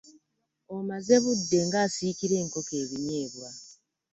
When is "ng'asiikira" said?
1.67-2.35